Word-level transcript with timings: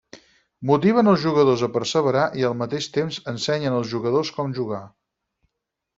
Motiven 0.69 1.09
els 1.11 1.19
jugadors 1.23 1.65
a 1.67 1.69
perseverar 1.75 2.23
i 2.41 2.47
al 2.49 2.57
mateix 2.63 2.89
temps 2.97 3.21
ensenyen 3.35 3.79
els 3.81 3.93
jugadors 3.93 4.33
com 4.39 4.57
jugar. 4.63 4.85